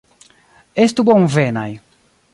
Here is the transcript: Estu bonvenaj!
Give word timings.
Estu 0.85 1.05
bonvenaj! 1.11 1.69